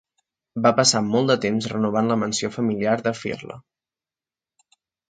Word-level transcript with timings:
Va 0.65 0.71
passar 0.79 1.01
molt 1.09 1.29
de 1.31 1.35
temps 1.45 1.69
renovant 1.75 2.11
la 2.13 2.19
mansió 2.25 2.53
familiar 2.59 2.99
de 3.11 3.17
Firle. 3.23 3.63